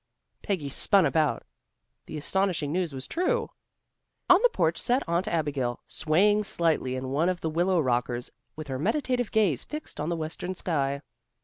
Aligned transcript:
Peggy 0.41 0.67
spun 0.67 1.05
about. 1.05 1.43
The 2.07 2.17
astonishing 2.17 2.71
news 2.71 2.91
was 2.91 3.05
true. 3.05 3.51
On 4.31 4.41
the 4.41 4.49
porch 4.49 4.81
sat 4.81 5.03
Aunt 5.07 5.27
Abigail, 5.27 5.81
swaying 5.87 6.41
slightly 6.45 6.95
in 6.95 7.09
one 7.09 7.29
of 7.29 7.41
the 7.41 7.51
willow 7.51 7.79
rockers, 7.79 8.31
with 8.55 8.67
her 8.67 8.79
meditative 8.79 9.29
gaze 9.31 9.63
fixed 9.63 9.99
on 9.99 10.09
the 10.09 10.15
western 10.17 10.55
sky. 10.55 11.03